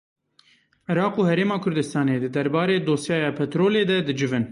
Iraq 0.93 1.13
û 1.19 1.23
Herêma 1.29 1.57
Kurdistanê 1.63 2.17
di 2.23 2.29
derbarê 2.35 2.77
dosyeya 2.89 3.31
petrolê 3.39 3.83
de 3.89 3.97
dicivin. 4.09 4.45